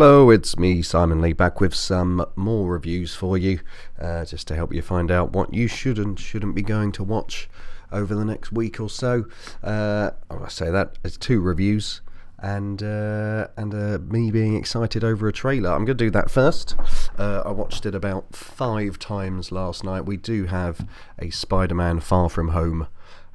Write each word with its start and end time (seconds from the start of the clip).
Hello, 0.00 0.30
it's 0.30 0.56
me, 0.56 0.80
Simon 0.80 1.20
Lee, 1.20 1.32
back 1.32 1.60
with 1.60 1.74
some 1.74 2.24
more 2.36 2.68
reviews 2.68 3.16
for 3.16 3.36
you, 3.36 3.58
uh, 4.00 4.24
just 4.24 4.46
to 4.46 4.54
help 4.54 4.72
you 4.72 4.80
find 4.80 5.10
out 5.10 5.32
what 5.32 5.52
you 5.52 5.66
should 5.66 5.98
and 5.98 6.20
shouldn't 6.20 6.54
be 6.54 6.62
going 6.62 6.92
to 6.92 7.02
watch 7.02 7.50
over 7.90 8.14
the 8.14 8.24
next 8.24 8.52
week 8.52 8.78
or 8.78 8.88
so. 8.88 9.24
Uh, 9.60 10.12
oh, 10.30 10.44
I 10.44 10.48
say 10.50 10.70
that 10.70 10.96
it's 11.02 11.16
two 11.16 11.40
reviews 11.40 12.00
and 12.38 12.80
uh, 12.80 13.48
and 13.56 13.74
uh, 13.74 13.98
me 14.06 14.30
being 14.30 14.54
excited 14.54 15.02
over 15.02 15.26
a 15.26 15.32
trailer. 15.32 15.70
I'm 15.70 15.84
going 15.84 15.98
to 15.98 16.04
do 16.04 16.10
that 16.12 16.30
first. 16.30 16.76
Uh, 17.18 17.42
I 17.44 17.50
watched 17.50 17.84
it 17.84 17.96
about 17.96 18.36
five 18.36 19.00
times 19.00 19.50
last 19.50 19.82
night. 19.82 20.06
We 20.06 20.16
do 20.16 20.44
have 20.44 20.86
a 21.18 21.30
Spider-Man 21.30 21.98
Far 21.98 22.28
From 22.28 22.50
Home 22.50 22.86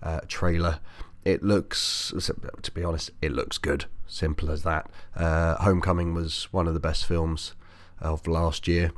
uh, 0.01 0.21
trailer. 0.29 0.79
It 1.25 1.43
looks, 1.43 2.13
to 2.61 2.71
be 2.71 2.83
honest, 2.83 3.11
it 3.21 3.31
looks 3.31 3.57
good. 3.57 3.85
Simple 4.07 4.51
as 4.51 4.63
that. 4.63 4.89
Uh, 5.15 5.55
Homecoming 5.55 6.13
was 6.13 6.49
one 6.51 6.67
of 6.67 6.73
the 6.73 6.79
best 6.79 7.05
films 7.05 7.55
of 7.99 8.27
last 8.27 8.67
year. 8.67 8.91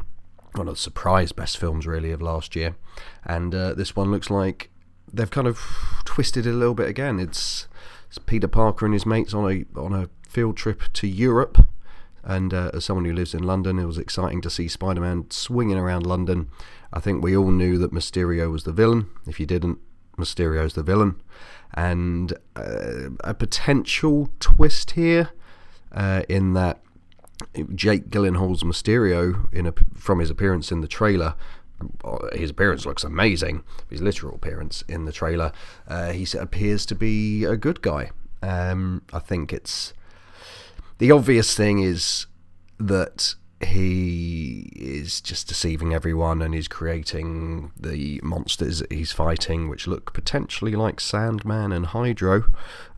One 0.54 0.68
of 0.68 0.76
the 0.76 0.80
surprise 0.80 1.32
best 1.32 1.58
films, 1.58 1.86
really, 1.86 2.12
of 2.12 2.22
last 2.22 2.56
year. 2.56 2.76
And 3.24 3.54
uh, 3.54 3.74
this 3.74 3.96
one 3.96 4.12
looks 4.12 4.30
like 4.30 4.70
they've 5.14 5.30
kind 5.30 5.48
of 5.48 5.60
twisted 6.06 6.46
it 6.48 6.52
a 6.52 6.54
little 6.54 6.74
bit 6.74 6.90
again. 6.90 7.20
It's, 7.20 7.68
it's 8.08 8.18
Peter 8.18 8.48
Parker 8.48 8.86
and 8.86 8.94
his 8.94 9.06
mates 9.06 9.34
on 9.34 9.52
a 9.52 9.80
on 9.80 9.94
a 9.94 10.10
field 10.28 10.58
trip 10.58 10.82
to 10.94 11.08
Europe. 11.08 11.66
And 12.24 12.54
uh, 12.54 12.72
as 12.74 12.86
someone 12.86 13.06
who 13.06 13.14
lives 13.14 13.36
in 13.36 13.44
London, 13.44 13.78
it 13.78 13.86
was 13.86 14.00
exciting 14.00 14.42
to 14.42 14.50
see 14.50 14.68
Spider 14.68 15.02
Man 15.02 15.30
swinging 15.30 15.78
around 15.78 16.08
London. 16.08 16.50
I 16.92 17.00
think 17.00 17.24
we 17.24 17.38
all 17.38 17.52
knew 17.52 17.78
that 17.78 17.94
Mysterio 17.94 18.52
was 18.52 18.64
the 18.64 18.72
villain. 18.72 19.10
If 19.28 19.40
you 19.40 19.46
didn't, 19.46 19.78
Mysterio's 20.18 20.74
the 20.74 20.84
villain 20.84 21.22
and 21.74 22.34
uh, 22.56 23.10
a 23.24 23.34
potential 23.34 24.30
twist 24.40 24.92
here 24.92 25.32
uh, 25.92 26.24
in 26.30 26.54
that 26.54 26.82
Jake 27.74 28.10
Gyllenhaal's 28.10 28.64
Mysterio, 28.64 29.52
in 29.54 29.68
a, 29.68 29.74
from 29.94 30.20
his 30.20 30.30
appearance 30.30 30.72
in 30.72 30.82
the 30.82 30.88
trailer, 30.88 31.36
uh, 32.04 32.30
his 32.34 32.50
appearance 32.50 32.86
looks 32.86 33.04
amazing. 33.04 33.64
His 33.90 34.02
literal 34.02 34.36
appearance 34.36 34.84
in 34.88 35.06
the 35.06 35.12
trailer, 35.12 35.52
uh, 35.88 36.12
he 36.12 36.26
appears 36.38 36.86
to 36.88 36.96
be 36.96 37.44
a 37.44 37.58
good 37.58 37.82
guy. 37.82 38.12
Um, 38.42 39.02
I 39.12 39.20
think 39.20 39.52
it's 39.52 39.94
the 40.98 41.12
obvious 41.12 41.56
thing 41.56 41.80
is 41.80 42.28
that 42.80 43.36
he 43.66 44.70
is 44.76 45.22
just 45.22 45.48
deceiving 45.48 45.94
everyone 45.94 46.42
and 46.42 46.54
he's 46.54 46.68
creating 46.68 47.72
the 47.80 48.20
monsters 48.24 48.80
that 48.80 48.92
he's 48.92 49.12
fighting, 49.12 49.70
which 49.70 49.88
look 49.88 50.14
potentially 50.14 50.76
like 50.76 51.00
Sandman 51.00 51.72
and 51.72 51.88
Hydro. 51.88 52.46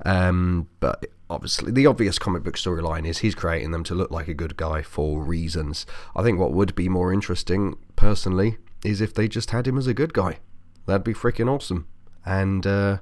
Um, 0.05 0.67
but 0.79 1.05
obviously, 1.29 1.71
the 1.71 1.85
obvious 1.85 2.19
comic 2.19 2.43
book 2.43 2.55
storyline 2.55 3.05
is 3.05 3.19
he's 3.19 3.35
creating 3.35 3.71
them 3.71 3.83
to 3.85 3.95
look 3.95 4.11
like 4.11 4.27
a 4.27 4.33
good 4.33 4.57
guy 4.57 4.81
for 4.81 5.21
reasons. 5.21 5.85
I 6.15 6.23
think 6.23 6.39
what 6.39 6.53
would 6.53 6.75
be 6.75 6.89
more 6.89 7.11
interesting, 7.11 7.77
personally, 7.95 8.57
is 8.83 9.02
if 9.02 9.13
they 9.13 9.27
just 9.27 9.52
had 9.52 9.67
him 9.67 9.77
as 9.77 9.87
a 9.87 9.93
good 9.93 10.13
guy. 10.13 10.39
That'd 10.85 11.03
be 11.03 11.13
freaking 11.13 11.49
awesome. 11.49 11.87
And 12.25 12.65
uh, 12.65 12.97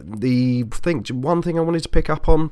the 0.00 0.64
thing, 0.64 1.04
one 1.10 1.42
thing 1.42 1.58
I 1.58 1.62
wanted 1.62 1.82
to 1.82 1.88
pick 1.88 2.10
up 2.10 2.28
on 2.28 2.50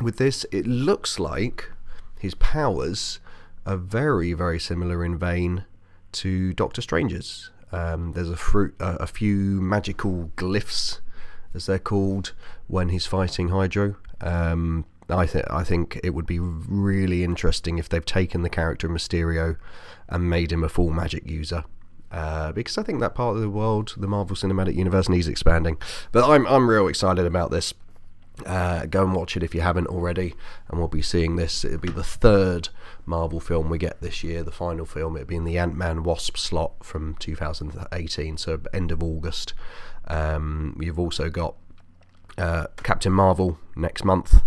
with 0.00 0.16
this, 0.16 0.46
it 0.50 0.66
looks 0.66 1.18
like 1.18 1.70
his 2.18 2.34
powers 2.34 3.20
are 3.66 3.76
very, 3.76 4.32
very 4.32 4.58
similar 4.58 5.04
in 5.04 5.18
vein 5.18 5.64
to 6.12 6.52
Doctor 6.52 6.82
Strange's. 6.82 7.50
Um, 7.72 8.12
there's 8.12 8.30
a, 8.30 8.36
fruit, 8.36 8.74
a 8.80 9.06
few 9.06 9.60
magical 9.60 10.32
glyphs, 10.36 11.00
as 11.54 11.66
they're 11.66 11.78
called, 11.78 12.32
when 12.66 12.88
he's 12.88 13.06
fighting 13.06 13.48
Hydro. 13.48 13.96
Um, 14.20 14.86
I, 15.08 15.26
th- 15.26 15.44
I 15.50 15.64
think 15.64 16.00
it 16.02 16.10
would 16.10 16.26
be 16.26 16.38
really 16.38 17.24
interesting 17.24 17.78
if 17.78 17.88
they've 17.88 18.04
taken 18.04 18.42
the 18.42 18.48
character 18.48 18.88
Mysterio 18.88 19.56
and 20.08 20.28
made 20.28 20.52
him 20.52 20.64
a 20.64 20.68
full 20.68 20.90
magic 20.90 21.28
user. 21.28 21.64
Uh, 22.10 22.50
because 22.50 22.76
I 22.76 22.82
think 22.82 23.00
that 23.00 23.14
part 23.14 23.36
of 23.36 23.42
the 23.42 23.50
world, 23.50 23.94
the 23.96 24.08
Marvel 24.08 24.34
Cinematic 24.34 24.74
Universe, 24.74 25.08
needs 25.08 25.28
expanding. 25.28 25.78
But 26.10 26.28
I'm 26.28 26.44
I'm 26.46 26.68
real 26.68 26.88
excited 26.88 27.24
about 27.24 27.52
this. 27.52 27.72
Uh, 28.46 28.86
go 28.86 29.04
and 29.04 29.14
watch 29.14 29.36
it 29.36 29.42
if 29.42 29.54
you 29.54 29.60
haven't 29.60 29.86
already, 29.86 30.34
and 30.68 30.78
we'll 30.78 30.88
be 30.88 31.02
seeing 31.02 31.36
this. 31.36 31.64
It'll 31.64 31.78
be 31.78 31.90
the 31.90 32.04
third 32.04 32.68
Marvel 33.06 33.40
film 33.40 33.68
we 33.68 33.78
get 33.78 34.00
this 34.00 34.22
year, 34.22 34.42
the 34.42 34.50
final 34.50 34.86
film. 34.86 35.16
It'll 35.16 35.28
be 35.28 35.36
in 35.36 35.44
the 35.44 35.58
Ant 35.58 35.76
Man 35.76 36.02
Wasp 36.02 36.36
slot 36.36 36.84
from 36.84 37.14
2018, 37.16 38.36
so 38.36 38.60
end 38.72 38.92
of 38.92 39.02
August. 39.02 39.54
Um, 40.08 40.76
you've 40.80 40.98
also 40.98 41.28
got 41.28 41.54
uh, 42.38 42.66
Captain 42.82 43.12
Marvel 43.12 43.58
next 43.76 44.04
month 44.04 44.42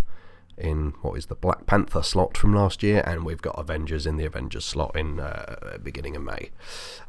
in 0.56 0.94
what 1.02 1.18
is 1.18 1.26
the 1.26 1.34
Black 1.34 1.66
Panther 1.66 2.02
slot 2.02 2.36
from 2.36 2.54
last 2.54 2.82
year, 2.82 3.02
and 3.06 3.24
we've 3.24 3.42
got 3.42 3.58
Avengers 3.58 4.06
in 4.06 4.16
the 4.16 4.24
Avengers 4.24 4.64
slot 4.64 4.94
in 4.96 5.18
uh, 5.18 5.78
beginning 5.82 6.16
of 6.16 6.22
May. 6.22 6.50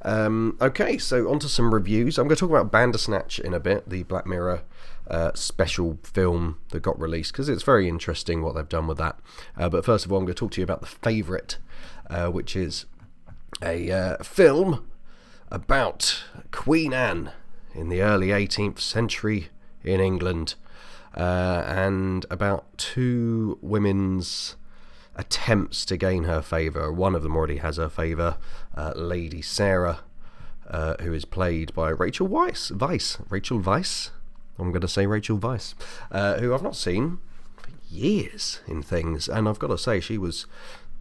Um, 0.01 0.57
okay, 0.59 0.97
so 0.97 1.29
on 1.29 1.39
to 1.39 1.49
some 1.49 1.73
reviews. 1.73 2.17
I'm 2.17 2.27
going 2.27 2.35
to 2.35 2.39
talk 2.39 2.49
about 2.49 2.71
Bandersnatch 2.71 3.39
in 3.39 3.53
a 3.53 3.59
bit, 3.59 3.89
the 3.89 4.03
Black 4.03 4.25
Mirror 4.25 4.63
uh, 5.07 5.31
special 5.35 5.99
film 6.03 6.57
that 6.69 6.81
got 6.81 6.99
released 6.99 7.31
because 7.31 7.49
it's 7.49 7.63
very 7.63 7.87
interesting 7.87 8.41
what 8.41 8.55
they've 8.55 8.67
done 8.67 8.87
with 8.87 8.97
that. 8.97 9.19
Uh, 9.57 9.69
but 9.69 9.85
first 9.85 10.05
of 10.05 10.11
all, 10.11 10.17
I'm 10.17 10.25
going 10.25 10.33
to 10.35 10.39
talk 10.39 10.51
to 10.51 10.61
you 10.61 10.63
about 10.63 10.81
The 10.81 10.87
Favourite, 10.87 11.57
uh, 12.09 12.27
which 12.29 12.55
is 12.55 12.85
a 13.61 13.91
uh, 13.91 14.23
film 14.23 14.87
about 15.51 16.23
Queen 16.51 16.93
Anne 16.93 17.31
in 17.73 17.89
the 17.89 18.01
early 18.01 18.27
18th 18.27 18.79
century 18.79 19.49
in 19.83 19.99
England 19.99 20.55
uh, 21.15 21.63
and 21.67 22.25
about 22.29 22.77
two 22.77 23.59
women's 23.61 24.55
attempts 25.15 25.85
to 25.85 25.97
gain 25.97 26.23
her 26.23 26.41
favour. 26.41 26.91
One 26.91 27.15
of 27.15 27.23
them 27.23 27.35
already 27.35 27.57
has 27.57 27.77
her 27.77 27.89
favour, 27.89 28.37
uh, 28.75 28.93
Lady 28.95 29.41
Sarah. 29.41 29.99
who 30.99 31.13
is 31.13 31.25
played 31.25 31.73
by 31.73 31.89
Rachel 31.89 32.27
Weisz, 32.27 32.71
Vice, 32.71 33.19
Rachel 33.29 33.59
Weisz, 33.59 34.09
I'm 34.57 34.71
going 34.71 34.81
to 34.81 34.87
say 34.87 35.05
Rachel 35.05 35.37
Weisz, 35.37 35.73
uh, 36.11 36.37
who 36.39 36.53
I've 36.53 36.63
not 36.63 36.75
seen 36.75 37.19
for 37.57 37.69
years 37.89 38.61
in 38.67 38.81
things, 38.81 39.27
and 39.27 39.47
I've 39.47 39.59
got 39.59 39.67
to 39.67 39.77
say 39.77 39.99
she 39.99 40.17
was 40.17 40.45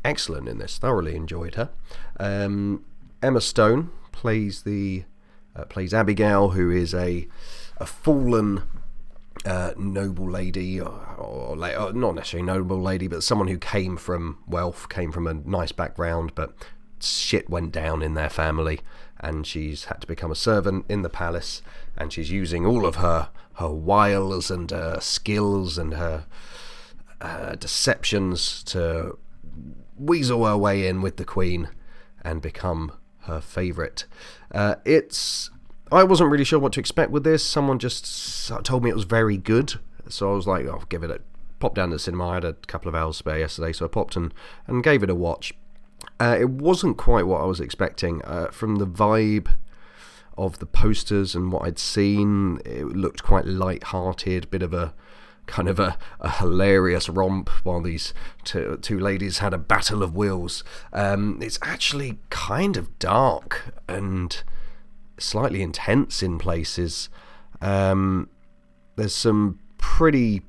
excellent 0.05 0.49
in 0.49 0.59
this. 0.59 0.79
Thoroughly 0.79 1.17
enjoyed 1.17 1.55
her. 1.55 1.71
Um, 2.19 2.85
Emma 3.23 3.41
Stone 3.41 3.91
plays 4.13 4.63
the 4.63 5.05
uh, 5.57 5.65
plays 5.65 5.95
Abigail, 5.95 6.51
who 6.51 6.71
is 6.71 6.95
a 6.95 7.29
a 7.79 7.87
fallen 7.87 8.63
uh, 9.45 9.73
noble 9.77 10.31
lady, 10.31 10.81
or, 10.81 10.89
or, 11.19 11.57
or, 11.57 11.93
not 11.93 12.15
necessarily 12.15 12.47
noble 12.47 12.81
lady, 12.81 13.09
but 13.09 13.23
someone 13.23 13.49
who 13.49 13.59
came 13.59 13.97
from 13.97 14.39
wealth, 14.47 14.89
came 14.89 15.13
from 15.13 15.27
a 15.27 15.35
nice 15.35 15.73
background, 15.73 16.33
but 16.35 16.55
shit 17.01 17.51
went 17.51 17.73
down 17.73 18.03
in 18.03 18.15
their 18.15 18.31
family, 18.31 18.81
and 19.25 19.47
she's 19.47 19.85
had 19.85 20.03
to 20.03 20.07
become 20.07 20.31
a 20.31 20.37
servant 20.37 20.85
in 20.89 21.01
the 21.03 21.09
palace, 21.09 21.63
and 21.97 22.13
she's 22.13 22.31
using 22.31 22.67
all 22.67 22.85
of 22.85 22.97
her 22.97 23.31
her 23.55 23.71
wiles 23.71 24.51
and 24.51 24.71
her 24.71 24.99
skills 25.01 25.79
and 25.79 25.95
her 25.95 26.27
uh, 27.21 27.55
deceptions 27.55 28.63
to 28.65 29.17
weasel 29.97 30.45
her 30.45 30.57
way 30.57 30.87
in 30.87 31.01
with 31.01 31.17
the 31.17 31.25
queen 31.25 31.69
and 32.23 32.43
become 32.43 32.93
her 33.21 33.41
favourite. 33.41 34.05
Uh, 34.53 34.75
it's 34.85 35.51
I 35.91 36.05
wasn't 36.05 36.31
really 36.31 36.45
sure 36.45 36.59
what 36.59 36.73
to 36.75 36.81
expect 36.81 37.11
with 37.11 37.25
this. 37.25 37.45
Someone 37.45 37.79
just 37.79 38.53
told 38.65 38.85
me 38.85 38.91
it 38.91 38.97
was 38.97 39.05
very 39.05 39.39
good, 39.39 39.75
so 40.09 40.33
I 40.33 40.37
was 40.37 40.47
like, 40.47 40.67
"I'll 40.67 40.85
give 40.89 41.03
it 41.03 41.11
a." 41.11 41.21
Pop 41.61 41.77
down 41.77 41.89
to 41.91 41.95
the 41.95 42.01
cinema. 42.01 42.29
I 42.29 42.35
had 42.35 42.45
a 42.45 42.53
couple 42.53 42.91
of 42.91 42.95
hours 42.95 43.17
spare 43.17 43.39
yesterday, 43.39 43.73
so 43.73 43.87
I 43.87 43.89
popped 43.89 44.17
and, 44.17 44.35
and 44.67 44.85
gave 44.85 45.03
it 45.03 45.09
a 45.09 45.15
watch. 45.15 45.55
Uh, 46.21 46.37
it 46.39 46.49
wasn't 46.49 46.97
quite 46.97 47.27
what 47.27 47.41
I 47.41 47.45
was 47.45 47.61
expecting. 47.61 48.23
Uh, 48.23 48.49
from 48.51 48.77
the 48.77 48.87
vibe 48.87 49.55
of 50.37 50.59
the 50.59 50.67
posters 50.67 51.35
and 51.35 51.53
what 51.53 51.63
I'd 51.63 51.79
seen, 51.79 52.61
it 52.65 52.85
looked 52.87 53.23
quite 53.23 53.47
light-hearted, 53.47 54.51
bit 54.51 54.63
of 54.63 54.73
a 54.75 54.95
kind 55.47 55.69
of 55.69 55.79
a, 55.79 55.99
a 56.21 56.31
hilarious 56.31 57.09
romp 57.09 57.51
while 57.65 57.83
these 57.83 58.15
two, 58.45 58.79
two 58.81 58.99
ladies 58.99 59.39
had 59.39 59.53
a 59.53 59.59
battle 59.59 60.03
of 60.03 60.15
wills. 60.15 60.65
Um, 60.93 61.39
it's 61.43 61.59
actually 61.63 62.19
kind 62.31 62.77
of 62.77 62.99
dark 62.99 63.75
and 63.89 64.43
slightly 65.19 65.63
intense 65.63 66.23
in 66.23 66.39
places. 66.39 67.09
Um, 67.61 68.31
there's 68.97 69.15
some 69.15 69.59
pretty 69.79 70.43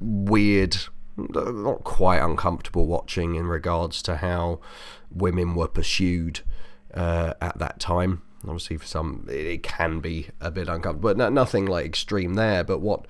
weird, 0.00 0.76
not 1.18 1.84
quite 1.84 2.18
uncomfortable 2.18 2.86
watching 2.86 3.34
in 3.34 3.46
regards 3.46 4.02
to 4.02 4.16
how 4.16 4.60
women 5.10 5.54
were 5.54 5.68
pursued 5.68 6.40
uh, 6.94 7.34
at 7.40 7.58
that 7.58 7.80
time. 7.80 8.22
Obviously, 8.44 8.76
for 8.76 8.86
some, 8.86 9.26
it 9.28 9.62
can 9.62 10.00
be 10.00 10.28
a 10.40 10.50
bit 10.50 10.68
uncomfortable, 10.68 11.12
but 11.14 11.32
nothing 11.32 11.66
like 11.66 11.84
extreme 11.84 12.34
there. 12.34 12.62
But 12.62 12.78
what 12.80 13.06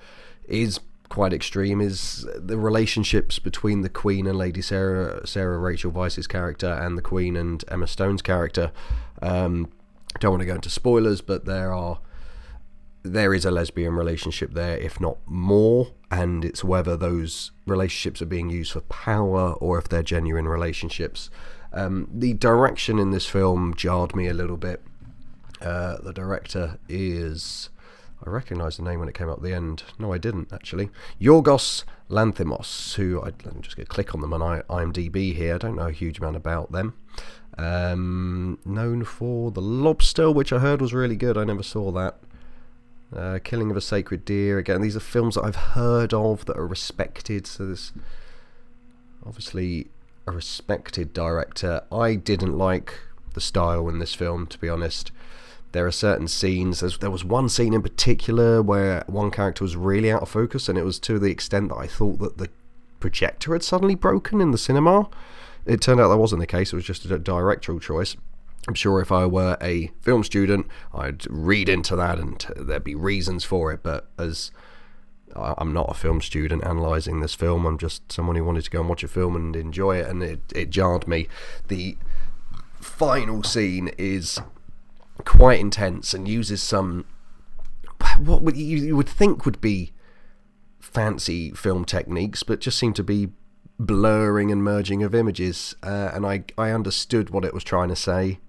is 0.47 0.79
quite 1.09 1.33
extreme 1.33 1.81
is 1.81 2.27
the 2.35 2.57
relationships 2.57 3.39
between 3.39 3.81
the 3.81 3.89
Queen 3.89 4.27
and 4.27 4.37
Lady 4.37 4.61
Sarah, 4.61 5.25
Sarah 5.27 5.57
Rachel 5.59 5.91
Weisz's 5.91 6.27
character, 6.27 6.71
and 6.71 6.97
the 6.97 7.01
Queen 7.01 7.35
and 7.35 7.63
Emma 7.67 7.87
Stone's 7.87 8.21
character. 8.21 8.71
Um, 9.21 9.71
don't 10.19 10.31
want 10.31 10.41
to 10.41 10.47
go 10.47 10.55
into 10.55 10.69
spoilers, 10.69 11.21
but 11.21 11.45
there 11.45 11.71
are 11.73 11.99
there 13.03 13.33
is 13.33 13.45
a 13.45 13.51
lesbian 13.51 13.93
relationship 13.93 14.53
there, 14.53 14.77
if 14.77 14.99
not 14.99 15.17
more, 15.25 15.93
and 16.11 16.43
it's 16.43 16.63
whether 16.63 16.97
those 16.97 17.51
relationships 17.65 18.21
are 18.21 18.25
being 18.25 18.49
used 18.49 18.73
for 18.73 18.81
power 18.81 19.53
or 19.53 19.77
if 19.77 19.87
they're 19.87 20.03
genuine 20.03 20.47
relationships. 20.47 21.29
Um, 21.71 22.09
the 22.11 22.33
direction 22.33 22.99
in 22.99 23.11
this 23.11 23.25
film 23.25 23.73
jarred 23.75 24.15
me 24.15 24.27
a 24.27 24.33
little 24.33 24.57
bit. 24.57 24.81
Uh, 25.61 25.97
the 26.01 26.13
director 26.13 26.79
is. 26.87 27.69
I 28.25 28.29
recognised 28.29 28.79
the 28.79 28.83
name 28.83 28.99
when 28.99 29.07
it 29.07 29.15
came 29.15 29.29
up 29.29 29.37
at 29.37 29.43
the 29.43 29.53
end. 29.53 29.83
No, 29.97 30.11
I 30.11 30.17
didn't 30.17 30.51
actually. 30.51 30.89
Yorgos 31.21 31.85
Lanthimos, 32.09 32.95
who 32.95 33.21
I, 33.21 33.27
me 33.27 33.61
just 33.61 33.77
get 33.77 33.83
a 33.83 33.87
click 33.87 34.13
on 34.13 34.21
them 34.21 34.33
on 34.33 34.61
IMDb 34.63 35.33
here. 35.33 35.55
I 35.55 35.57
don't 35.57 35.75
know 35.75 35.87
a 35.87 35.91
huge 35.91 36.17
amount 36.17 36.35
about 36.35 36.71
them. 36.71 36.95
Um, 37.57 38.59
known 38.65 39.03
for 39.03 39.51
The 39.51 39.61
Lobster, 39.61 40.31
which 40.31 40.51
I 40.51 40.59
heard 40.59 40.81
was 40.81 40.93
really 40.93 41.15
good. 41.15 41.37
I 41.37 41.43
never 41.43 41.63
saw 41.63 41.91
that. 41.91 42.19
Uh, 43.15 43.39
Killing 43.43 43.71
of 43.71 43.77
a 43.77 43.81
Sacred 43.81 44.23
Deer. 44.23 44.57
Again, 44.59 44.81
these 44.81 44.95
are 44.95 45.01
films 45.01 45.35
that 45.35 45.43
I've 45.43 45.55
heard 45.55 46.13
of 46.13 46.45
that 46.45 46.57
are 46.57 46.67
respected. 46.67 47.47
So 47.47 47.65
there's 47.65 47.91
obviously 49.25 49.87
a 50.27 50.31
respected 50.31 51.13
director. 51.13 51.81
I 51.91 52.15
didn't 52.15 52.57
like 52.57 52.99
the 53.33 53.41
style 53.41 53.89
in 53.89 53.99
this 53.99 54.13
film, 54.13 54.45
to 54.47 54.59
be 54.59 54.69
honest. 54.69 55.11
There 55.71 55.85
are 55.85 55.91
certain 55.91 56.27
scenes. 56.27 56.79
there 56.99 57.11
was 57.11 57.23
one 57.23 57.49
scene 57.49 57.73
in 57.73 57.81
particular 57.81 58.61
where 58.61 59.03
one 59.07 59.31
character 59.31 59.63
was 59.63 59.75
really 59.75 60.11
out 60.11 60.23
of 60.23 60.29
focus, 60.29 60.67
and 60.67 60.77
it 60.77 60.83
was 60.83 60.99
to 60.99 61.19
the 61.19 61.31
extent 61.31 61.69
that 61.69 61.77
I 61.77 61.87
thought 61.87 62.19
that 62.19 62.37
the 62.37 62.49
projector 62.99 63.53
had 63.53 63.63
suddenly 63.63 63.95
broken 63.95 64.41
in 64.41 64.51
the 64.51 64.57
cinema. 64.57 65.09
It 65.65 65.81
turned 65.81 65.99
out 65.99 66.09
that 66.09 66.17
wasn't 66.17 66.41
the 66.41 66.47
case. 66.47 66.73
It 66.73 66.75
was 66.75 66.85
just 66.85 67.05
a 67.05 67.19
directorial 67.19 67.79
choice. 67.79 68.15
I'm 68.67 68.73
sure 68.73 69.01
if 69.01 69.11
I 69.11 69.25
were 69.25 69.57
a 69.61 69.91
film 70.01 70.23
student, 70.23 70.67
I'd 70.93 71.25
read 71.29 71.69
into 71.69 71.95
that 71.95 72.19
and 72.19 72.45
there'd 72.55 72.83
be 72.83 72.95
reasons 72.95 73.43
for 73.43 73.71
it. 73.71 73.81
But 73.83 74.09
as 74.17 74.51
I'm 75.35 75.73
not 75.73 75.89
a 75.89 75.93
film 75.93 76.21
student 76.21 76.63
analysing 76.63 77.19
this 77.19 77.35
film, 77.35 77.65
I'm 77.65 77.77
just 77.77 78.11
someone 78.11 78.35
who 78.35 78.43
wanted 78.43 78.63
to 78.65 78.69
go 78.69 78.81
and 78.81 78.89
watch 78.89 79.03
a 79.03 79.07
film 79.07 79.35
and 79.35 79.55
enjoy 79.55 79.97
it, 79.97 80.07
and 80.07 80.23
it, 80.23 80.41
it 80.55 80.69
jarred 80.69 81.07
me. 81.07 81.27
The 81.67 81.97
final 82.79 83.43
scene 83.43 83.91
is 83.97 84.39
quite 85.25 85.59
intense 85.59 86.13
and 86.13 86.27
uses 86.27 86.63
some 86.63 87.05
what 88.17 88.55
you 88.55 88.95
would 88.95 89.09
think 89.09 89.45
would 89.45 89.59
be 89.61 89.91
fancy 90.79 91.51
film 91.51 91.85
techniques, 91.85 92.43
but 92.43 92.59
just 92.59 92.79
seem 92.79 92.93
to 92.93 93.03
be 93.03 93.29
blurring 93.77 94.51
and 94.51 94.63
merging 94.63 95.03
of 95.03 95.13
images. 95.13 95.75
Uh, 95.83 96.11
and 96.13 96.25
I 96.25 96.43
I 96.57 96.71
understood 96.71 97.29
what 97.29 97.45
it 97.45 97.53
was 97.53 97.63
trying 97.63 97.89
to 97.89 97.95
say 97.95 98.39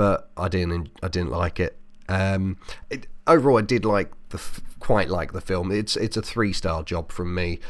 but 0.00 0.30
I 0.34 0.48
didn't 0.48 0.88
I 1.02 1.08
didn't 1.08 1.30
like 1.30 1.60
it. 1.60 1.76
Um, 2.08 2.56
it 2.88 3.06
overall, 3.26 3.58
I 3.58 3.60
did 3.60 3.84
like 3.84 4.10
the 4.30 4.40
quite 4.78 5.10
like 5.10 5.34
the 5.34 5.42
film. 5.42 5.70
It's 5.70 5.94
it's 5.94 6.16
a 6.16 6.22
three 6.22 6.54
star 6.54 6.82
job 6.82 7.12
from 7.12 7.34
me. 7.34 7.60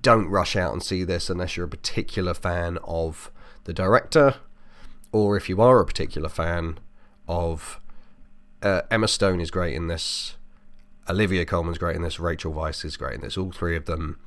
Don't 0.00 0.28
rush 0.28 0.56
out 0.56 0.72
and 0.72 0.82
see 0.82 1.04
this 1.04 1.28
unless 1.28 1.54
you're 1.54 1.66
a 1.66 1.68
particular 1.68 2.32
fan 2.32 2.78
of 2.82 3.30
the 3.64 3.74
director, 3.74 4.36
or 5.12 5.36
if 5.36 5.50
you 5.50 5.60
are 5.60 5.80
a 5.80 5.84
particular 5.84 6.30
fan 6.30 6.78
of 7.28 7.78
uh, 8.62 8.80
Emma 8.90 9.06
Stone 9.06 9.40
is 9.42 9.50
great 9.50 9.74
in 9.74 9.88
this. 9.88 10.36
Olivia 11.10 11.44
Colman's 11.44 11.76
great 11.76 11.96
in 11.96 12.00
this. 12.00 12.18
Rachel 12.18 12.54
Weisz 12.54 12.86
is 12.86 12.96
great 12.96 13.16
in 13.16 13.20
this. 13.20 13.36
All 13.36 13.52
three 13.52 13.76
of 13.76 13.84
them 13.84 14.18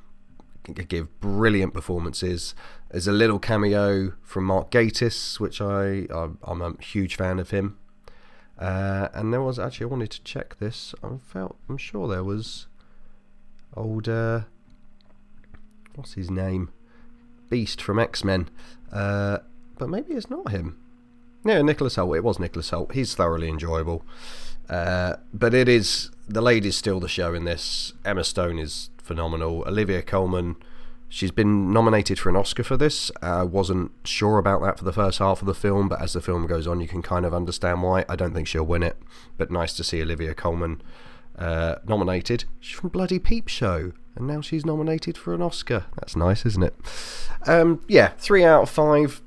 give 0.73 1.19
brilliant 1.19 1.73
performances. 1.73 2.55
There's 2.89 3.07
a 3.07 3.11
little 3.11 3.39
cameo 3.39 4.13
from 4.21 4.45
Mark 4.45 4.71
Gatiss, 4.71 5.39
which 5.39 5.61
I 5.61 6.07
I'm 6.43 6.61
a 6.61 6.81
huge 6.81 7.15
fan 7.15 7.39
of 7.39 7.51
him. 7.51 7.77
Uh, 8.57 9.09
and 9.13 9.31
there 9.31 9.41
was 9.41 9.59
actually 9.59 9.85
I 9.85 9.89
wanted 9.89 10.11
to 10.11 10.23
check 10.23 10.57
this. 10.59 10.95
I 11.03 11.09
felt 11.23 11.57
I'm 11.69 11.77
sure 11.77 12.07
there 12.07 12.23
was 12.23 12.67
old 13.75 14.09
uh, 14.09 14.41
what's 15.95 16.13
his 16.13 16.31
name, 16.31 16.71
Beast 17.49 17.81
from 17.81 17.99
X 17.99 18.23
Men, 18.23 18.49
uh, 18.91 19.39
but 19.77 19.89
maybe 19.89 20.13
it's 20.13 20.29
not 20.29 20.51
him. 20.51 20.77
Yeah, 21.45 21.61
Nicholas 21.61 21.95
Hoult. 21.95 22.17
It 22.17 22.23
was 22.23 22.39
Nicholas 22.39 22.71
Hoult. 22.71 22.93
He's 22.93 23.15
thoroughly 23.15 23.47
enjoyable. 23.47 24.03
Uh, 24.69 25.15
but 25.33 25.53
it 25.53 25.69
is 25.69 26.11
the 26.27 26.41
lady's 26.41 26.75
still 26.75 26.99
the 26.99 27.07
show 27.07 27.33
in 27.33 27.45
this. 27.45 27.93
Emma 28.03 28.23
Stone 28.23 28.59
is 28.59 28.89
phenomenal. 29.07 29.63
Olivia 29.65 30.01
Colman, 30.01 30.57
she's 31.09 31.31
been 31.31 31.71
nominated 31.71 32.19
for 32.19 32.29
an 32.29 32.35
Oscar 32.35 32.63
for 32.63 32.77
this. 32.77 33.09
I 33.21 33.39
uh, 33.39 33.45
wasn't 33.45 33.91
sure 34.03 34.37
about 34.37 34.61
that 34.61 34.77
for 34.77 34.85
the 34.85 34.93
first 34.93 35.19
half 35.19 35.41
of 35.41 35.47
the 35.47 35.55
film, 35.55 35.89
but 35.89 36.01
as 36.01 36.13
the 36.13 36.21
film 36.21 36.45
goes 36.45 36.67
on, 36.67 36.81
you 36.81 36.87
can 36.87 37.01
kind 37.01 37.25
of 37.25 37.33
understand 37.33 37.81
why. 37.81 38.05
I 38.07 38.15
don't 38.15 38.33
think 38.33 38.47
she'll 38.47 38.65
win 38.65 38.83
it, 38.83 38.97
but 39.37 39.49
nice 39.49 39.73
to 39.77 39.83
see 39.83 40.01
Olivia 40.01 40.35
Colman 40.35 40.81
uh, 41.37 41.75
nominated. 41.87 42.45
She's 42.59 42.77
from 42.77 42.89
Bloody 42.89 43.19
Peep 43.19 43.47
Show, 43.47 43.93
and 44.15 44.27
now 44.27 44.41
she's 44.41 44.65
nominated 44.65 45.17
for 45.17 45.33
an 45.33 45.41
Oscar. 45.41 45.85
That's 45.95 46.15
nice, 46.15 46.45
isn't 46.45 46.63
it? 46.63 46.75
Um, 47.45 47.83
yeah, 47.87 48.09
three 48.17 48.43
out 48.43 48.63
of 48.63 48.69
five. 48.69 49.21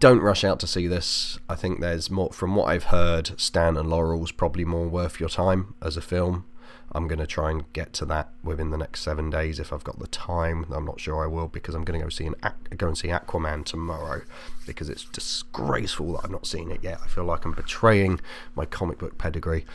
Don't 0.00 0.20
rush 0.20 0.44
out 0.44 0.60
to 0.60 0.66
see 0.66 0.86
this. 0.86 1.38
I 1.48 1.54
think 1.56 1.80
there's 1.80 2.10
more, 2.10 2.32
from 2.32 2.56
what 2.56 2.66
I've 2.66 2.84
heard, 2.84 3.38
Stan 3.38 3.76
and 3.76 3.88
Laurel's 3.88 4.32
probably 4.32 4.64
more 4.64 4.88
worth 4.88 5.20
your 5.20 5.28
time 5.28 5.74
as 5.82 5.96
a 5.96 6.00
film. 6.00 6.46
I'm 6.94 7.08
going 7.08 7.18
to 7.18 7.26
try 7.26 7.50
and 7.50 7.70
get 7.72 7.92
to 7.94 8.04
that 8.06 8.28
within 8.42 8.70
the 8.70 8.78
next 8.78 9.00
seven 9.00 9.28
days 9.28 9.58
if 9.58 9.72
I've 9.72 9.82
got 9.82 9.98
the 9.98 10.06
time. 10.06 10.66
I'm 10.70 10.84
not 10.84 11.00
sure 11.00 11.24
I 11.24 11.26
will 11.26 11.48
because 11.48 11.74
I'm 11.74 11.84
going 11.84 11.98
to 11.98 12.04
go 12.04 12.08
see 12.08 12.26
an 12.26 12.34
go 12.76 12.86
and 12.86 12.96
see 12.96 13.08
Aquaman 13.08 13.64
tomorrow 13.64 14.22
because 14.66 14.88
it's 14.88 15.04
disgraceful 15.04 16.12
that 16.12 16.24
I've 16.24 16.30
not 16.30 16.46
seen 16.46 16.70
it 16.70 16.84
yet. 16.84 17.00
I 17.02 17.08
feel 17.08 17.24
like 17.24 17.44
I'm 17.44 17.52
betraying 17.52 18.20
my 18.54 18.64
comic 18.64 18.98
book 18.98 19.18
pedigree. 19.18 19.66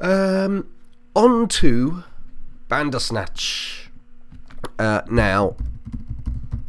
Um, 0.00 0.68
on 1.14 1.46
to 1.48 2.02
Bandersnatch. 2.68 3.90
Uh, 4.78 5.02
now, 5.08 5.56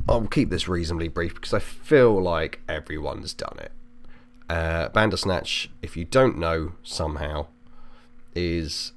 I'll 0.07 0.27
keep 0.27 0.50
this 0.50 0.68
reasonably 0.68 1.07
brief 1.07 1.36
because 1.36 1.54
I 1.54 1.59
feel 1.59 2.21
like 2.21 2.62
everyone's 2.69 3.33
done 3.33 3.57
it. 3.59 3.71
Uh, 4.50 4.89
Bandersnatch, 4.89 5.69
if 5.81 5.98
you 5.98 6.06
don't 6.06 6.38
know 6.38 6.74
somehow, 6.83 7.48
is 8.36 8.94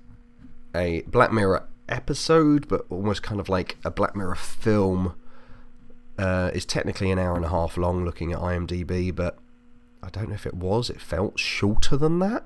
a 0.74 1.02
Black 1.02 1.32
Mirror 1.32 1.66
episode, 1.88 2.68
but 2.68 2.86
almost 2.90 3.22
kind 3.22 3.40
of 3.40 3.48
like 3.48 3.76
a 3.84 3.90
Black 3.90 4.14
Mirror 4.16 4.36
film. 4.36 5.14
Uh, 6.18 6.50
is 6.52 6.66
technically 6.66 7.10
an 7.10 7.18
hour 7.18 7.34
and 7.34 7.46
a 7.46 7.48
half 7.48 7.78
long 7.78 8.04
looking 8.04 8.30
at 8.30 8.38
IMDb, 8.38 9.14
but 9.14 9.38
I 10.02 10.10
don't 10.10 10.28
know 10.28 10.34
if 10.34 10.44
it 10.44 10.52
was. 10.52 10.90
It 10.90 11.00
felt 11.00 11.38
shorter 11.38 11.96
than 11.96 12.18
that. 12.18 12.44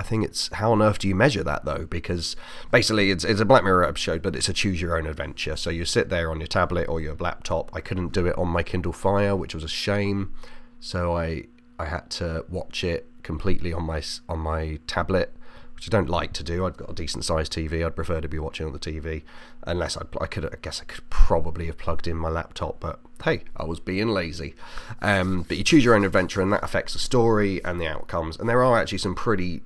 I 0.00 0.02
think 0.02 0.24
it's 0.24 0.48
how 0.54 0.72
on 0.72 0.80
earth 0.80 0.98
do 0.98 1.08
you 1.08 1.14
measure 1.14 1.44
that 1.44 1.66
though? 1.66 1.84
Because 1.84 2.34
basically 2.70 3.10
it's, 3.10 3.22
it's 3.22 3.40
a 3.40 3.44
Black 3.44 3.64
Mirror 3.64 3.84
episode, 3.84 4.22
but 4.22 4.34
it's 4.34 4.48
a 4.48 4.54
choose 4.54 4.80
your 4.80 4.96
own 4.96 5.06
adventure. 5.06 5.56
So 5.56 5.68
you 5.68 5.84
sit 5.84 6.08
there 6.08 6.30
on 6.30 6.40
your 6.40 6.46
tablet 6.46 6.88
or 6.88 7.02
your 7.02 7.16
laptop. 7.16 7.70
I 7.74 7.82
couldn't 7.82 8.14
do 8.14 8.26
it 8.26 8.38
on 8.38 8.48
my 8.48 8.62
Kindle 8.62 8.94
Fire, 8.94 9.36
which 9.36 9.54
was 9.54 9.62
a 9.62 9.68
shame. 9.68 10.32
So 10.80 11.14
I 11.14 11.44
I 11.78 11.84
had 11.84 12.08
to 12.12 12.46
watch 12.48 12.82
it 12.82 13.08
completely 13.22 13.74
on 13.74 13.82
my 13.82 14.02
on 14.26 14.38
my 14.38 14.78
tablet 14.86 15.34
which 15.80 15.88
I 15.88 15.96
don't 15.96 16.10
like 16.10 16.34
to 16.34 16.44
do. 16.44 16.66
I've 16.66 16.76
got 16.76 16.90
a 16.90 16.94
decent 16.94 17.24
sized 17.24 17.54
TV. 17.54 17.84
I'd 17.84 17.96
prefer 17.96 18.20
to 18.20 18.28
be 18.28 18.38
watching 18.38 18.66
on 18.66 18.74
the 18.74 18.78
TV, 18.78 19.22
unless 19.62 19.96
I, 19.96 20.02
I 20.20 20.26
could. 20.26 20.44
I 20.44 20.56
guess 20.60 20.82
I 20.82 20.84
could 20.84 21.08
probably 21.08 21.66
have 21.66 21.78
plugged 21.78 22.06
in 22.06 22.18
my 22.18 22.28
laptop, 22.28 22.80
but 22.80 23.00
hey, 23.24 23.44
I 23.56 23.64
was 23.64 23.80
being 23.80 24.08
lazy. 24.08 24.54
Um, 25.00 25.46
but 25.48 25.56
you 25.56 25.64
choose 25.64 25.82
your 25.82 25.94
own 25.94 26.04
adventure, 26.04 26.42
and 26.42 26.52
that 26.52 26.62
affects 26.62 26.92
the 26.92 26.98
story 26.98 27.64
and 27.64 27.80
the 27.80 27.86
outcomes. 27.86 28.36
And 28.36 28.46
there 28.46 28.62
are 28.62 28.78
actually 28.78 28.98
some 28.98 29.14
pretty 29.14 29.62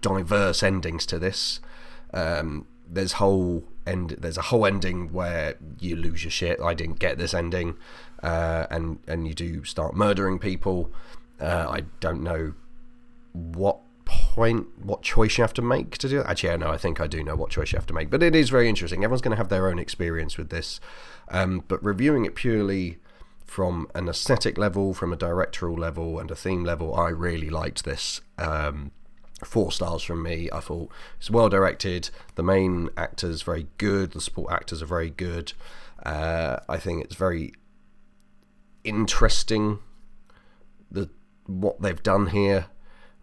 diverse 0.00 0.62
endings 0.62 1.04
to 1.06 1.18
this. 1.18 1.60
Um, 2.14 2.66
there's 2.88 3.12
whole 3.12 3.64
end. 3.86 4.16
There's 4.18 4.38
a 4.38 4.42
whole 4.42 4.64
ending 4.64 5.12
where 5.12 5.56
you 5.78 5.94
lose 5.94 6.24
your 6.24 6.30
shit. 6.30 6.58
I 6.58 6.72
didn't 6.72 7.00
get 7.00 7.18
this 7.18 7.34
ending, 7.34 7.76
uh, 8.22 8.66
and 8.70 8.98
and 9.06 9.28
you 9.28 9.34
do 9.34 9.62
start 9.64 9.94
murdering 9.94 10.38
people. 10.38 10.90
Uh, 11.38 11.66
I 11.68 11.82
don't 12.00 12.22
know 12.22 12.54
what 13.34 13.80
point 14.34 14.66
what 14.84 15.02
choice 15.02 15.38
you 15.38 15.42
have 15.42 15.54
to 15.54 15.62
make 15.62 15.96
to 15.98 16.08
do 16.08 16.20
it. 16.20 16.26
Actually, 16.26 16.50
I 16.50 16.56
know. 16.56 16.70
I 16.70 16.76
think 16.76 17.00
I 17.00 17.06
do 17.06 17.22
know 17.22 17.36
what 17.36 17.50
choice 17.50 17.70
you 17.70 17.76
have 17.76 17.86
to 17.86 17.94
make, 17.94 18.10
but 18.10 18.20
it 18.20 18.34
is 18.34 18.50
very 18.50 18.68
interesting. 18.68 19.04
Everyone's 19.04 19.22
going 19.22 19.30
to 19.30 19.36
have 19.36 19.48
their 19.48 19.68
own 19.68 19.78
experience 19.78 20.36
with 20.36 20.50
this, 20.50 20.80
um, 21.28 21.62
but 21.68 21.82
reviewing 21.84 22.24
it 22.24 22.34
purely 22.34 22.98
from 23.46 23.86
an 23.94 24.08
aesthetic 24.08 24.58
level, 24.58 24.92
from 24.92 25.12
a 25.12 25.16
directorial 25.16 25.78
level, 25.78 26.18
and 26.18 26.32
a 26.32 26.34
theme 26.34 26.64
level, 26.64 26.96
I 26.96 27.10
really 27.10 27.48
liked 27.48 27.84
this. 27.84 28.22
Um, 28.36 28.90
four 29.44 29.70
stars 29.70 30.02
from 30.02 30.24
me. 30.24 30.48
I 30.52 30.58
thought 30.58 30.90
it's 31.18 31.30
well 31.30 31.48
directed. 31.48 32.10
The 32.34 32.42
main 32.42 32.88
actors 32.96 33.42
very 33.42 33.68
good. 33.78 34.12
The 34.12 34.20
support 34.20 34.52
actors 34.52 34.82
are 34.82 34.86
very 34.86 35.10
good. 35.10 35.52
Uh, 36.04 36.58
I 36.68 36.78
think 36.78 37.04
it's 37.04 37.14
very 37.14 37.52
interesting. 38.82 39.78
The 40.90 41.08
what 41.46 41.80
they've 41.80 42.02
done 42.02 42.28
here 42.28 42.66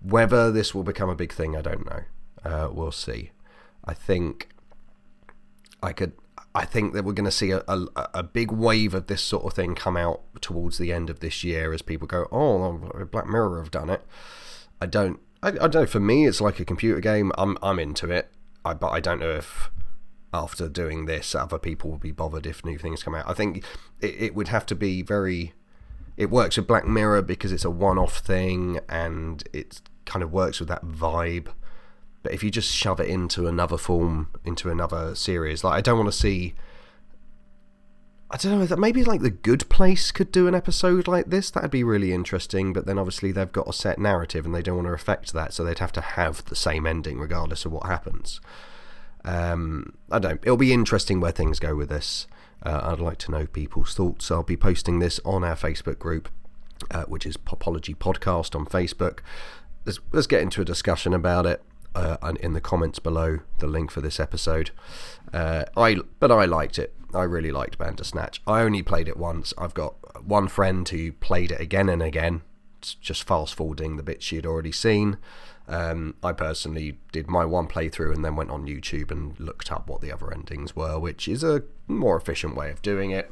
whether 0.02 0.52
this 0.52 0.74
will 0.74 0.84
become 0.84 1.10
a 1.10 1.16
big 1.16 1.32
thing, 1.32 1.56
I 1.56 1.62
don't 1.62 1.86
know. 1.86 2.04
Uh, 2.44 2.70
we'll 2.72 2.92
see. 2.92 3.32
I 3.86 3.94
think 3.94 4.50
I 5.82 5.94
could. 5.94 6.14
I 6.54 6.66
think 6.66 6.94
that 6.94 7.06
we're 7.06 7.14
going 7.14 7.26
to 7.26 7.32
see 7.32 7.52
a, 7.52 7.64
a, 7.68 7.88
a 7.96 8.24
big 8.24 8.52
wave 8.52 8.94
of 8.94 9.08
this 9.08 9.22
sort 9.22 9.46
of 9.46 9.54
thing 9.54 9.74
come 9.74 9.96
out 9.96 10.22
towards 10.42 10.78
the 10.78 10.92
end 10.92 11.10
of 11.10 11.22
this 11.22 11.44
year 11.44 11.72
as 11.72 11.82
people 11.82 12.08
go, 12.08 12.28
"Oh, 12.32 13.08
Black 13.12 13.28
Mirror 13.28 13.60
have 13.60 13.72
done 13.72 13.90
it." 13.90 14.06
I 14.82 14.86
don't. 14.86 15.20
I, 15.42 15.50
I 15.50 15.52
don't 15.52 15.76
know. 15.76 15.86
For 15.86 16.00
me, 16.00 16.28
it's 16.28 16.42
like 16.42 16.60
a 16.60 16.66
computer 16.66 17.00
game. 17.00 17.32
I'm 17.38 17.58
I'm 17.62 17.80
into 17.80 18.10
it. 18.12 18.30
I, 18.66 18.74
but 18.74 18.90
I 18.90 19.00
don't 19.00 19.20
know 19.20 19.32
if 19.32 19.72
after 20.34 20.70
doing 20.70 21.06
this, 21.06 21.36
other 21.36 21.58
people 21.58 21.92
will 21.92 21.98
be 21.98 22.12
bothered 22.12 22.46
if 22.46 22.64
new 22.64 22.78
things 22.78 23.04
come 23.04 23.16
out. 23.16 23.28
I 23.28 23.34
think 23.34 23.64
it, 24.00 24.16
it 24.20 24.36
would 24.36 24.50
have 24.50 24.66
to 24.68 24.76
be 24.76 25.02
very. 25.02 25.54
It 26.18 26.30
works 26.30 26.58
with 26.58 26.68
Black 26.68 26.86
Mirror 26.86 27.24
because 27.24 27.52
it's 27.52 27.66
a 27.66 27.72
one-off 27.72 28.18
thing 28.18 28.80
and 28.90 29.44
it 29.54 29.82
kind 30.06 30.24
of 30.24 30.32
works 30.32 30.60
with 30.60 30.70
that 30.70 30.86
vibe. 30.86 31.48
But 32.24 32.34
if 32.34 32.44
you 32.44 32.52
just 32.52 32.72
shove 32.72 33.00
it 33.00 33.08
into 33.08 33.48
another 33.48 33.78
form, 33.78 34.30
into 34.46 34.70
another 34.70 35.16
series, 35.16 35.64
like 35.64 35.74
I 35.74 35.82
don't 35.82 35.98
want 35.98 36.12
to 36.12 36.18
see. 36.18 36.54
I 38.34 38.38
don't 38.38 38.60
know 38.60 38.66
that 38.66 38.80
maybe 38.80 39.04
like 39.04 39.22
the 39.22 39.30
Good 39.30 39.68
Place 39.68 40.12
could 40.12 40.32
do 40.32 40.48
an 40.48 40.56
episode 40.56 41.06
like 41.06 41.26
this. 41.26 41.52
That'd 41.52 41.70
be 41.70 41.84
really 41.84 42.14
interesting. 42.14 42.72
But 42.72 42.86
then 42.86 42.98
obviously 42.98 43.32
they've 43.32 43.52
got 43.52 43.68
a 43.68 43.74
set 43.74 44.00
narrative 44.00 44.46
and 44.46 44.56
they 44.56 44.62
don't 44.62 44.78
want 44.78 44.88
to 44.88 44.94
affect 44.94 45.34
that, 45.34 45.54
so 45.54 45.64
they'd 45.64 45.80
have 45.80 45.92
to 45.94 46.02
have 46.02 46.46
the 46.46 46.56
same 46.56 46.86
ending 46.86 47.20
regardless 47.20 47.66
of 47.66 47.74
what 47.74 47.88
happens. 47.88 48.40
Um, 49.26 49.98
I 50.10 50.20
don't. 50.20 50.42
It'll 50.44 50.58
be 50.58 50.74
interesting 50.74 51.20
where 51.20 51.32
things 51.32 51.60
go 51.60 51.76
with 51.76 51.90
this. 51.90 52.28
Uh, 52.64 52.80
I'd 52.84 53.00
like 53.00 53.18
to 53.20 53.32
know 53.32 53.48
people's 53.48 53.96
thoughts. 53.96 54.30
I'll 54.32 54.44
be 54.44 54.58
posting 54.58 55.00
this 55.00 55.20
on 55.26 55.44
our 55.44 55.56
Facebook 55.56 56.00
group, 56.00 56.30
uh, 56.92 57.04
which 57.04 57.26
is 57.26 57.38
Popology 57.38 57.96
Podcast 57.96 58.56
on 58.56 58.66
Facebook. 58.66 59.20
Let's, 59.86 60.00
let's 60.12 60.28
get 60.28 60.42
into 60.42 60.62
a 60.62 60.66
discussion 60.66 61.14
about 61.14 61.46
it 61.46 61.62
uh, 61.96 62.18
in 62.40 62.54
the 62.54 62.62
comments 62.62 63.00
below. 63.00 63.40
The 63.60 63.68
link 63.68 63.92
for 63.92 64.02
this 64.02 64.20
episode. 64.20 64.72
Uh, 65.34 65.66
I 65.76 65.98
but 66.20 66.32
I 66.32 66.46
liked 66.46 66.80
it. 66.80 66.94
I 67.14 67.24
really 67.24 67.52
liked 67.52 67.78
Bandersnatch. 67.78 68.42
I 68.48 68.62
only 68.62 68.84
played 68.84 69.08
it 69.08 69.18
once. 69.18 69.54
I've 69.58 69.74
got 69.74 69.96
one 70.26 70.48
friend 70.48 70.88
who 70.88 71.12
played 71.12 71.52
it 71.52 71.60
again 71.60 71.90
and 71.90 72.02
again, 72.02 72.42
just 72.82 73.24
fast 73.24 73.54
forwarding 73.56 73.98
the 73.98 74.04
bits 74.04 74.26
she 74.26 74.38
had 74.38 74.46
already 74.46 74.72
seen. 74.72 75.18
Um, 75.68 76.16
I 76.24 76.34
personally 76.34 76.98
did 77.12 77.30
my 77.30 77.46
one 77.46 77.68
playthrough 77.68 78.14
and 78.14 78.26
then 78.26 78.36
went 78.36 78.50
on 78.50 78.66
YouTube 78.66 79.12
and 79.12 79.40
looked 79.40 79.72
up 79.72 79.88
what 79.88 80.02
the 80.02 80.12
other 80.12 80.32
endings 80.32 80.76
were, 80.76 81.00
which 81.00 81.28
is 81.28 81.44
a 81.44 81.64
more 81.88 82.18
efficient 82.18 82.56
way 82.56 82.72
of 82.72 82.82
doing 82.82 83.12
it. 83.12 83.32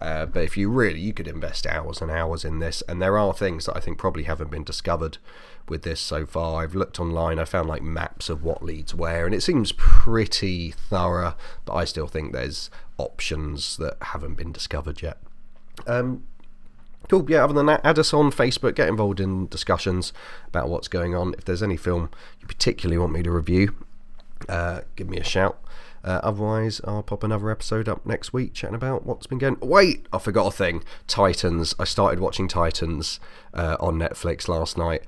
Uh, 0.00 0.26
but 0.26 0.44
if 0.44 0.56
you 0.56 0.70
really, 0.70 1.00
you 1.00 1.12
could 1.12 1.26
invest 1.26 1.66
hours 1.66 2.00
and 2.00 2.10
hours 2.10 2.44
in 2.44 2.60
this, 2.60 2.82
and 2.88 3.02
there 3.02 3.18
are 3.18 3.34
things 3.34 3.66
that 3.66 3.76
I 3.76 3.80
think 3.80 3.98
probably 3.98 4.24
haven't 4.24 4.50
been 4.50 4.64
discovered 4.64 5.18
with 5.68 5.82
this 5.82 6.00
so 6.00 6.24
far. 6.24 6.62
I've 6.62 6.74
looked 6.74 7.00
online, 7.00 7.38
I 7.38 7.44
found 7.44 7.68
like 7.68 7.82
maps 7.82 8.28
of 8.28 8.44
what 8.44 8.62
leads 8.62 8.94
where, 8.94 9.26
and 9.26 9.34
it 9.34 9.42
seems 9.42 9.72
pretty 9.72 10.70
thorough, 10.70 11.34
but 11.64 11.74
I 11.74 11.84
still 11.84 12.06
think 12.06 12.32
there's 12.32 12.70
options 12.96 13.76
that 13.78 13.96
haven't 14.00 14.34
been 14.34 14.52
discovered 14.52 15.02
yet. 15.02 15.18
Um, 15.86 16.24
Cool. 17.08 17.24
Yeah. 17.30 17.44
Other 17.44 17.54
than 17.54 17.66
that, 17.66 17.80
add 17.84 17.98
us 17.98 18.12
on 18.12 18.30
Facebook. 18.30 18.74
Get 18.74 18.88
involved 18.88 19.18
in 19.18 19.46
discussions 19.46 20.12
about 20.46 20.68
what's 20.68 20.88
going 20.88 21.14
on. 21.14 21.34
If 21.38 21.44
there's 21.44 21.62
any 21.62 21.76
film 21.76 22.10
you 22.40 22.46
particularly 22.46 22.98
want 22.98 23.12
me 23.12 23.22
to 23.22 23.30
review, 23.30 23.74
uh, 24.48 24.82
give 24.94 25.08
me 25.08 25.16
a 25.18 25.24
shout. 25.24 25.58
Uh, 26.08 26.20
otherwise, 26.22 26.80
I'll 26.84 27.02
pop 27.02 27.22
another 27.22 27.50
episode 27.50 27.86
up 27.86 28.06
next 28.06 28.32
week 28.32 28.54
chatting 28.54 28.74
about 28.74 29.04
what's 29.04 29.26
been 29.26 29.36
going. 29.36 29.58
Wait, 29.60 30.06
I 30.10 30.16
forgot 30.16 30.46
a 30.46 30.50
thing. 30.50 30.82
Titans. 31.06 31.74
I 31.78 31.84
started 31.84 32.18
watching 32.18 32.48
Titans 32.48 33.20
uh, 33.52 33.76
on 33.78 33.98
Netflix 33.98 34.48
last 34.48 34.78
night. 34.78 35.02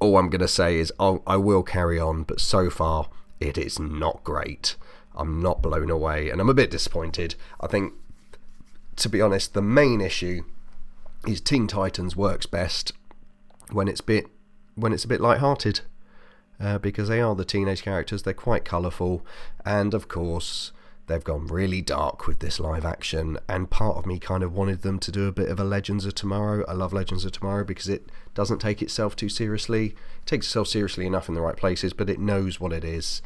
All 0.00 0.16
I'm 0.16 0.30
gonna 0.30 0.48
say 0.48 0.78
is 0.78 0.90
I'll, 0.98 1.22
I 1.26 1.36
will 1.36 1.62
carry 1.62 2.00
on, 2.00 2.22
but 2.22 2.40
so 2.40 2.70
far 2.70 3.10
it 3.38 3.58
is 3.58 3.78
not 3.78 4.24
great. 4.24 4.76
I'm 5.14 5.42
not 5.42 5.60
blown 5.60 5.90
away, 5.90 6.30
and 6.30 6.40
I'm 6.40 6.48
a 6.48 6.54
bit 6.54 6.70
disappointed. 6.70 7.34
I 7.60 7.66
think, 7.66 7.92
to 8.96 9.10
be 9.10 9.20
honest, 9.20 9.52
the 9.52 9.60
main 9.60 10.00
issue 10.00 10.42
is 11.26 11.42
Teen 11.42 11.66
Titans 11.66 12.16
works 12.16 12.46
best 12.46 12.92
when 13.72 13.88
it's 13.88 14.00
bit 14.00 14.24
when 14.74 14.94
it's 14.94 15.04
a 15.04 15.08
bit 15.08 15.20
light-hearted, 15.20 15.80
uh, 16.60 16.78
because 16.78 17.08
they 17.08 17.20
are 17.20 17.34
the 17.34 17.44
teenage 17.44 17.82
characters. 17.82 18.22
They're 18.22 18.34
quite 18.34 18.64
colourful, 18.64 19.24
and 19.64 19.94
of 19.94 20.08
course 20.08 20.72
they've 21.06 21.24
gone 21.24 21.46
really 21.46 21.80
dark 21.80 22.26
with 22.26 22.38
this 22.40 22.60
live 22.60 22.84
action. 22.84 23.38
And 23.48 23.70
part 23.70 23.96
of 23.96 24.06
me 24.06 24.18
kind 24.18 24.42
of 24.42 24.52
wanted 24.52 24.82
them 24.82 24.98
to 25.00 25.10
do 25.10 25.26
a 25.26 25.32
bit 25.32 25.48
of 25.48 25.58
a 25.58 25.64
Legends 25.64 26.04
of 26.04 26.14
Tomorrow. 26.14 26.64
I 26.68 26.74
love 26.74 26.92
Legends 26.92 27.24
of 27.24 27.32
Tomorrow 27.32 27.64
because 27.64 27.88
it 27.88 28.10
doesn't 28.34 28.58
take 28.58 28.82
itself 28.82 29.16
too 29.16 29.28
seriously. 29.28 29.86
It 29.86 30.26
takes 30.26 30.46
itself 30.46 30.68
seriously 30.68 31.06
enough 31.06 31.28
in 31.28 31.34
the 31.34 31.40
right 31.40 31.56
places, 31.56 31.92
but 31.92 32.10
it 32.10 32.20
knows 32.20 32.60
what 32.60 32.72
it 32.72 32.84
is, 32.84 33.22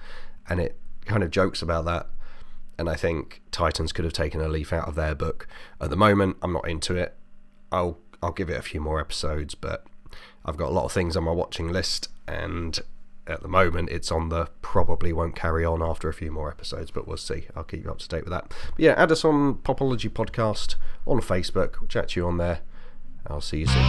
and 0.48 0.60
it 0.60 0.78
kind 1.04 1.22
of 1.22 1.30
jokes 1.30 1.62
about 1.62 1.84
that. 1.86 2.08
And 2.78 2.88
I 2.88 2.94
think 2.96 3.42
Titans 3.50 3.92
could 3.92 4.04
have 4.04 4.14
taken 4.14 4.40
a 4.40 4.48
leaf 4.48 4.72
out 4.72 4.88
of 4.88 4.94
their 4.94 5.14
book. 5.14 5.46
At 5.80 5.90
the 5.90 5.96
moment, 5.96 6.36
I'm 6.42 6.54
not 6.54 6.68
into 6.68 6.96
it. 6.96 7.16
I'll 7.70 7.98
I'll 8.22 8.32
give 8.32 8.48
it 8.48 8.58
a 8.58 8.62
few 8.62 8.80
more 8.80 9.00
episodes, 9.00 9.54
but 9.54 9.84
I've 10.44 10.56
got 10.56 10.70
a 10.70 10.72
lot 10.72 10.84
of 10.84 10.92
things 10.92 11.16
on 11.16 11.24
my 11.24 11.32
watching 11.32 11.68
list, 11.68 12.08
and 12.28 12.78
at 13.26 13.42
the 13.42 13.48
moment 13.48 13.88
it's 13.90 14.10
on 14.10 14.28
the 14.28 14.48
probably 14.62 15.12
won't 15.12 15.36
carry 15.36 15.64
on 15.64 15.82
after 15.82 16.08
a 16.08 16.14
few 16.14 16.30
more 16.30 16.50
episodes, 16.50 16.90
but 16.90 17.06
we'll 17.06 17.16
see. 17.16 17.46
I'll 17.54 17.64
keep 17.64 17.84
you 17.84 17.90
up 17.90 17.98
to 17.98 18.08
date 18.08 18.24
with 18.24 18.32
that. 18.32 18.48
But 18.48 18.78
yeah, 18.78 18.94
add 18.96 19.12
us 19.12 19.24
on 19.24 19.56
Popology 19.56 20.10
Podcast 20.10 20.76
on 21.06 21.20
Facebook. 21.20 21.80
We'll 21.80 21.88
chat 21.88 22.10
to 22.10 22.20
you 22.20 22.26
on 22.26 22.38
there. 22.38 22.60
I'll 23.26 23.40
see 23.40 23.60
you 23.60 23.66
soon. 23.66 23.82